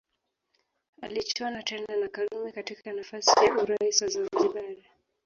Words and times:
Alichuana 1.01 1.63
tena 1.63 1.97
na 1.97 2.07
Karume 2.07 2.51
katika 2.51 2.93
nafasi 2.93 3.45
ya 3.45 3.53
urais 3.57 4.01
wa 4.01 4.07
Zanzibari 4.07 4.85